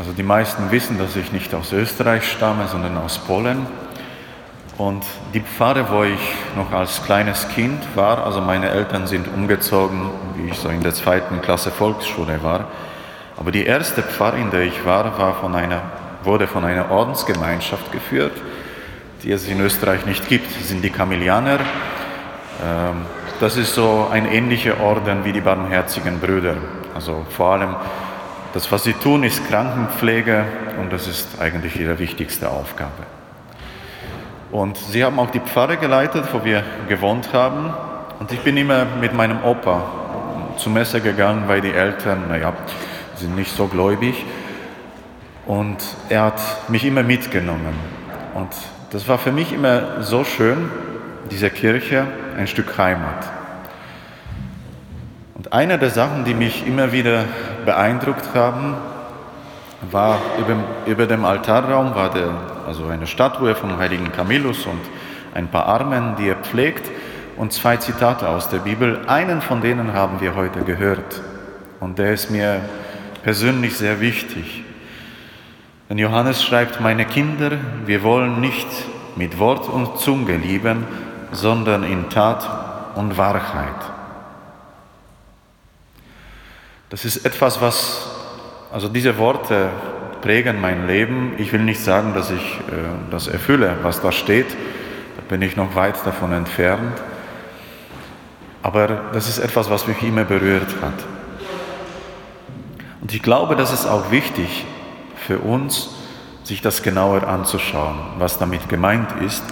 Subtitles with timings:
[0.00, 3.66] Also die meisten wissen, dass ich nicht aus Österreich stamme, sondern aus Polen.
[4.78, 10.08] Und die Pfarre, wo ich noch als kleines Kind war, also meine Eltern sind umgezogen,
[10.36, 12.68] wie ich so in der zweiten Klasse Volksschule war.
[13.36, 15.82] Aber die erste Pfarre, in der ich war, war von einer,
[16.24, 18.32] wurde von einer Ordensgemeinschaft geführt,
[19.22, 20.46] die es in Österreich nicht gibt.
[20.58, 21.58] Das sind die Kamilianer.
[22.64, 23.02] Ähm,
[23.38, 26.56] das ist so ein ähnlicher Orden wie die Barmherzigen Brüder.
[26.94, 27.76] Also vor allem
[28.52, 30.44] das, was sie tun, ist Krankenpflege
[30.80, 33.06] und das ist eigentlich ihre wichtigste Aufgabe.
[34.50, 37.72] Und sie haben auch die Pfarre geleitet, wo wir gewohnt haben.
[38.18, 39.84] Und ich bin immer mit meinem Opa
[40.56, 42.52] zur Messe gegangen, weil die Eltern, naja,
[43.14, 44.24] sind nicht so gläubig.
[45.46, 45.78] Und
[46.08, 47.74] er hat mich immer mitgenommen.
[48.34, 48.48] Und
[48.90, 50.70] das war für mich immer so schön,
[51.30, 52.06] diese Kirche,
[52.36, 53.30] ein Stück Heimat.
[55.36, 57.24] Und eine der Sachen, die mich immer wieder
[57.64, 58.74] beeindruckt haben,
[59.90, 60.56] war über,
[60.86, 62.28] über dem Altarraum war der,
[62.66, 64.80] also eine Statue vom heiligen Camillus und
[65.34, 66.90] ein paar Armen, die er pflegt
[67.36, 69.00] und zwei Zitate aus der Bibel.
[69.06, 71.22] Einen von denen haben wir heute gehört
[71.80, 72.60] und der ist mir
[73.22, 74.64] persönlich sehr wichtig.
[75.88, 77.52] Denn Johannes schreibt, meine Kinder,
[77.86, 78.68] wir wollen nicht
[79.16, 80.84] mit Wort und Zunge lieben,
[81.32, 82.48] sondern in Tat
[82.94, 83.99] und Wahrheit.
[86.90, 88.08] Das ist etwas, was,
[88.72, 89.70] also diese Worte
[90.20, 91.34] prägen mein Leben.
[91.38, 94.48] Ich will nicht sagen, dass ich äh, das erfülle, was da steht.
[95.16, 97.00] Da bin ich noch weit davon entfernt.
[98.62, 101.04] Aber das ist etwas, was mich immer berührt hat.
[103.00, 104.66] Und ich glaube, das ist auch wichtig
[105.16, 105.90] für uns,
[106.42, 109.44] sich das genauer anzuschauen, was damit gemeint ist.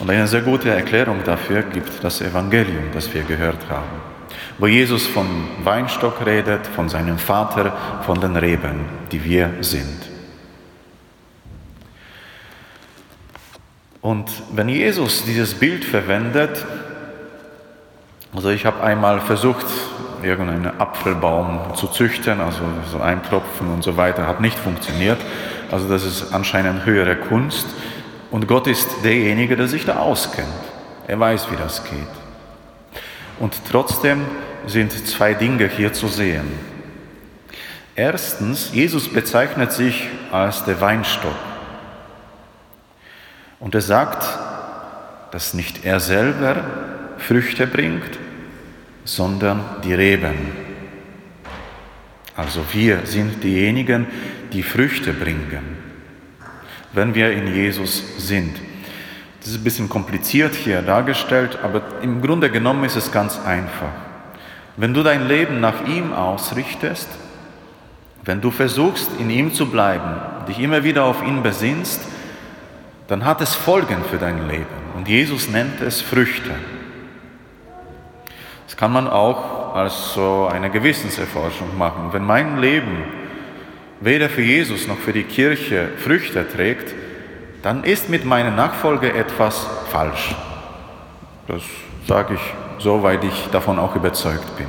[0.00, 4.15] Und eine sehr gute Erklärung dafür gibt das Evangelium, das wir gehört haben,
[4.58, 5.26] wo Jesus von
[5.64, 10.06] Weinstock redet, von seinem Vater, von den Reben, die wir sind.
[14.00, 16.64] Und wenn Jesus dieses Bild verwendet,
[18.34, 19.66] also ich habe einmal versucht,
[20.22, 25.18] irgendeinen Apfelbaum zu züchten, also so einklopfen und so weiter, hat nicht funktioniert.
[25.70, 27.66] Also das ist anscheinend höhere Kunst.
[28.30, 30.48] Und Gott ist derjenige, der sich da auskennt.
[31.06, 32.25] Er weiß, wie das geht.
[33.38, 34.24] Und trotzdem
[34.66, 36.46] sind zwei Dinge hier zu sehen.
[37.94, 41.34] Erstens, Jesus bezeichnet sich als der Weinstock.
[43.58, 44.26] Und er sagt,
[45.30, 46.64] dass nicht er selber
[47.18, 48.18] Früchte bringt,
[49.04, 50.66] sondern die Reben.
[52.36, 54.06] Also wir sind diejenigen,
[54.52, 55.76] die Früchte bringen,
[56.92, 58.56] wenn wir in Jesus sind.
[59.46, 63.92] Das ist ein bisschen kompliziert hier dargestellt, aber im Grunde genommen ist es ganz einfach.
[64.76, 67.08] Wenn du dein Leben nach ihm ausrichtest,
[68.24, 70.16] wenn du versuchst, in ihm zu bleiben,
[70.48, 72.00] dich immer wieder auf ihn besinnst,
[73.06, 74.66] dann hat es Folgen für dein Leben.
[74.96, 76.50] Und Jesus nennt es Früchte.
[78.66, 82.08] Das kann man auch als so eine Gewissenserforschung machen.
[82.10, 83.04] Wenn mein Leben
[84.00, 87.05] weder für Jesus noch für die Kirche Früchte trägt,
[87.66, 90.36] dann ist mit meiner Nachfolge etwas falsch.
[91.48, 91.62] Das
[92.06, 94.68] sage ich so, weil ich davon auch überzeugt bin.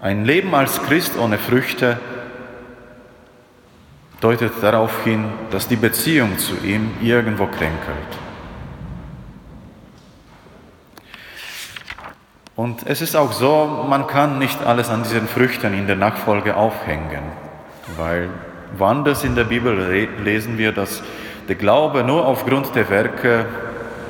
[0.00, 2.00] Ein Leben als Christ ohne Früchte
[4.22, 8.12] deutet darauf hin, dass die Beziehung zu ihm irgendwo kränkelt.
[12.56, 16.56] Und es ist auch so, man kann nicht alles an diesen Früchten in der Nachfolge
[16.56, 17.24] aufhängen,
[17.98, 18.30] weil
[18.78, 21.02] woanders in der Bibel lesen wir, dass
[21.48, 23.46] der Glaube nur aufgrund der Werke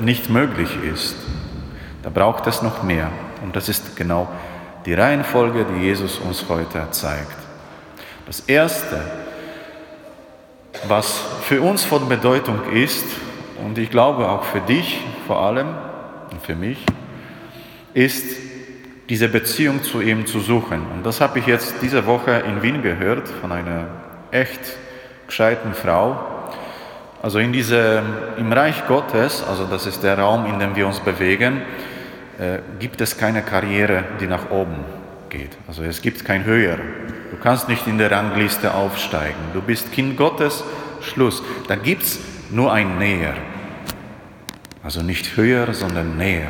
[0.00, 1.16] nicht möglich ist.
[2.02, 3.10] Da braucht es noch mehr.
[3.42, 4.28] Und das ist genau
[4.86, 7.36] die Reihenfolge, die Jesus uns heute zeigt.
[8.26, 9.00] Das Erste,
[10.88, 13.04] was für uns von Bedeutung ist,
[13.64, 15.68] und ich glaube auch für dich vor allem
[16.30, 16.84] und für mich,
[17.94, 18.36] ist,
[19.08, 20.86] diese Beziehung zu ihm zu suchen.
[20.94, 23.88] Und das habe ich jetzt diese Woche in Wien gehört von einer
[24.30, 24.60] echt
[25.26, 26.31] gescheiten Frau.
[27.22, 28.02] Also in diese,
[28.36, 31.62] im Reich Gottes, also das ist der Raum, in dem wir uns bewegen,
[32.40, 34.74] äh, gibt es keine Karriere, die nach oben
[35.30, 35.56] geht.
[35.68, 36.78] Also es gibt kein Höher.
[37.30, 39.38] Du kannst nicht in der Rangliste aufsteigen.
[39.54, 40.64] Du bist Kind Gottes,
[41.00, 41.44] Schluss.
[41.68, 42.18] Da gibt es
[42.50, 43.34] nur ein Näher.
[44.82, 46.48] Also nicht höher, sondern näher.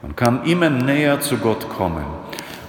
[0.00, 2.04] Man kann immer näher zu Gott kommen.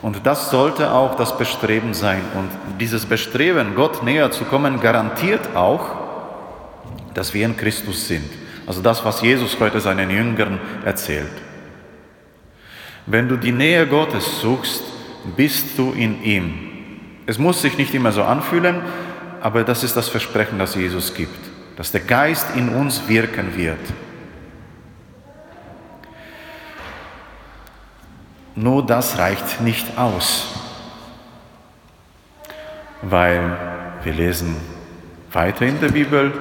[0.01, 2.21] Und das sollte auch das Bestreben sein.
[2.33, 2.49] Und
[2.79, 6.06] dieses Bestreben, Gott näher zu kommen, garantiert auch,
[7.17, 8.29] dass wir in Christus sind.
[8.67, 11.31] Also das, was Jesus heute seinen Jüngern erzählt.
[13.07, 14.83] Wenn du die Nähe Gottes suchst,
[15.35, 16.53] bist du in ihm.
[17.25, 18.81] Es muss sich nicht immer so anfühlen,
[19.41, 21.39] aber das ist das Versprechen, das Jesus gibt,
[21.75, 23.79] dass der Geist in uns wirken wird.
[28.53, 30.53] Nur das reicht nicht aus,
[33.01, 33.57] weil
[34.03, 34.55] wir lesen
[35.31, 36.31] weiter in der Bibel,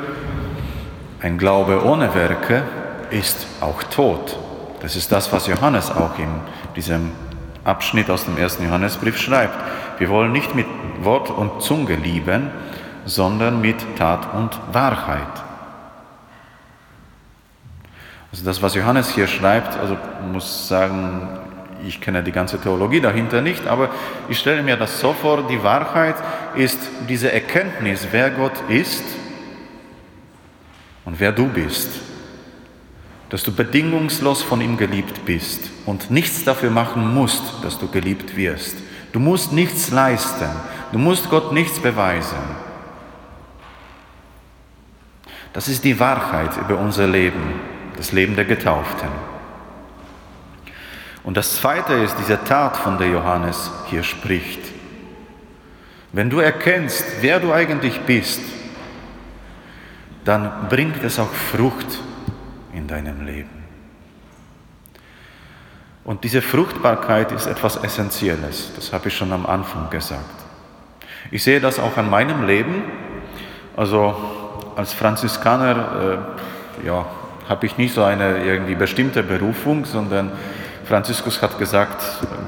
[1.20, 2.62] ein Glaube ohne Werke
[3.10, 4.38] ist auch tot.
[4.80, 6.28] Das ist das, was Johannes auch in
[6.74, 7.12] diesem
[7.64, 9.56] Abschnitt aus dem ersten Johannesbrief schreibt.
[9.98, 10.66] Wir wollen nicht mit
[11.00, 12.50] Wort und Zunge lieben,
[13.06, 15.22] sondern mit Tat und Wahrheit.
[18.30, 19.96] Also das, was Johannes hier schreibt, also
[20.32, 21.28] muss sagen,
[21.86, 23.88] ich kenne die ganze Theologie dahinter nicht, aber
[24.28, 26.16] ich stelle mir das so vor, die Wahrheit
[26.54, 26.78] ist
[27.08, 29.04] diese Erkenntnis, wer Gott ist
[31.06, 31.88] und wer du bist.
[33.30, 38.36] Dass du bedingungslos von ihm geliebt bist und nichts dafür machen musst, dass du geliebt
[38.36, 38.76] wirst.
[39.12, 40.48] Du musst nichts leisten,
[40.92, 42.36] du musst Gott nichts beweisen.
[45.52, 47.54] Das ist die Wahrheit über unser Leben,
[47.96, 49.08] das Leben der Getauften.
[51.24, 54.60] Und das Zweite ist diese Tat, von der Johannes hier spricht.
[56.12, 58.40] Wenn du erkennst, wer du eigentlich bist,
[60.26, 62.00] dann bringt es auch Frucht
[62.74, 63.64] in deinem Leben.
[66.04, 70.44] Und diese Fruchtbarkeit ist etwas Essentielles, das habe ich schon am Anfang gesagt.
[71.30, 72.84] Ich sehe das auch an meinem Leben.
[73.76, 74.14] Also
[74.76, 76.20] als Franziskaner
[76.82, 77.06] äh, ja,
[77.48, 80.32] habe ich nicht so eine irgendwie bestimmte Berufung, sondern
[80.84, 82.02] Franziskus hat gesagt,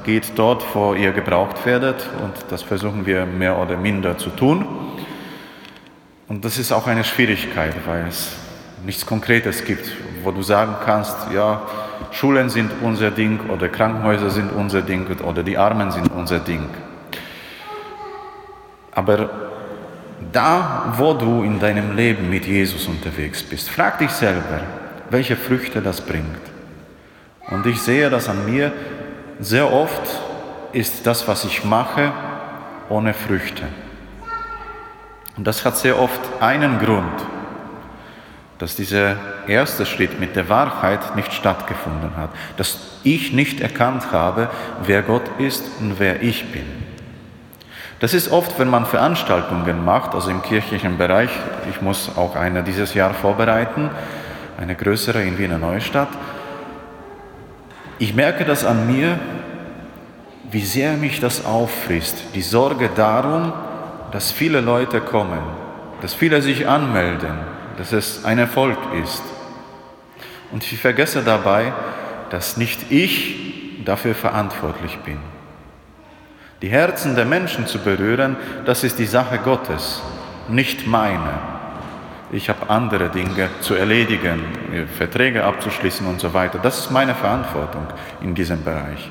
[0.05, 4.67] geht dort, wo ihr gebraucht werdet und das versuchen wir mehr oder minder zu tun.
[6.29, 8.33] Und das ist auch eine Schwierigkeit, weil es
[8.85, 9.91] nichts Konkretes gibt,
[10.23, 11.63] wo du sagen kannst, ja,
[12.11, 16.69] Schulen sind unser Ding oder Krankenhäuser sind unser Ding oder die Armen sind unser Ding.
[18.93, 19.31] Aber
[20.33, 24.61] da, wo du in deinem Leben mit Jesus unterwegs bist, frag dich selber,
[25.09, 26.25] welche Früchte das bringt.
[27.51, 28.73] Und ich sehe das an mir,
[29.41, 30.03] sehr oft
[30.73, 32.13] ist das, was ich mache,
[32.91, 33.65] ohne Früchte.
[35.39, 37.05] Und das hat sehr oft einen Grund,
[38.59, 39.15] dass dieser
[39.47, 44.51] erste Schritt mit der Wahrheit nicht stattgefunden hat, dass ich nicht erkannt habe,
[44.83, 46.65] wer Gott ist und wer ich bin.
[48.01, 51.31] Das ist oft, wenn man Veranstaltungen macht, also im kirchlichen Bereich,
[51.71, 53.91] ich muss auch eine dieses Jahr vorbereiten,
[54.61, 56.09] eine größere in Wiener Neustadt,
[58.01, 59.21] ich merke das an mir,
[60.51, 63.53] wie sehr mich das auffrisst, die Sorge darum,
[64.13, 65.41] dass viele Leute kommen,
[66.01, 67.39] dass viele sich anmelden,
[67.77, 69.23] dass es ein Erfolg ist.
[70.51, 71.73] Und ich vergesse dabei,
[72.31, 75.19] dass nicht ich dafür verantwortlich bin.
[76.63, 80.03] Die Herzen der Menschen zu berühren, das ist die Sache Gottes,
[80.49, 81.39] nicht meine.
[82.33, 84.45] Ich habe andere Dinge zu erledigen,
[84.97, 86.59] Verträge abzuschließen und so weiter.
[86.59, 87.87] Das ist meine Verantwortung
[88.21, 89.11] in diesem Bereich.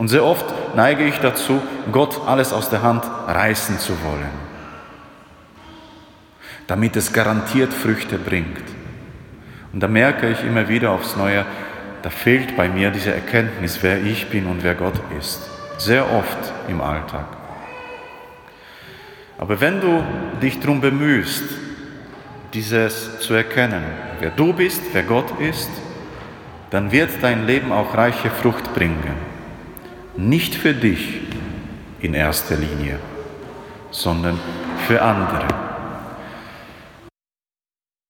[0.00, 1.60] Und sehr oft neige ich dazu,
[1.92, 4.30] Gott alles aus der Hand reißen zu wollen,
[6.66, 8.62] damit es garantiert Früchte bringt.
[9.74, 11.44] Und da merke ich immer wieder aufs Neue,
[12.00, 15.42] da fehlt bei mir diese Erkenntnis, wer ich bin und wer Gott ist.
[15.76, 17.26] Sehr oft im Alltag.
[19.36, 20.02] Aber wenn du
[20.40, 21.44] dich darum bemühst,
[22.54, 23.84] dieses zu erkennen,
[24.18, 25.68] wer du bist, wer Gott ist,
[26.70, 29.39] dann wird dein Leben auch reiche Frucht bringen.
[30.20, 31.22] Nicht für dich
[32.00, 32.98] in erster Linie,
[33.90, 34.38] sondern
[34.86, 35.46] für andere.